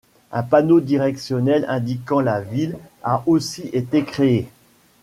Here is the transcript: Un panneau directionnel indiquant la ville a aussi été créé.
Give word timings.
Un 0.31 0.41
panneau 0.41 0.79
directionnel 0.79 1.63
indiquant 1.69 2.21
la 2.21 2.41
ville 2.41 2.75
a 3.03 3.21
aussi 3.27 3.69
été 3.71 4.03
créé. 4.03 4.49